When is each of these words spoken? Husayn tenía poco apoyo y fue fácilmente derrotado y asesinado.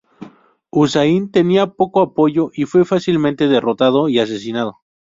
Husayn 0.71 1.29
tenía 1.29 1.67
poco 1.67 2.01
apoyo 2.01 2.49
y 2.55 2.65
fue 2.65 2.85
fácilmente 2.85 3.47
derrotado 3.47 4.09
y 4.09 4.17
asesinado. 4.17 4.79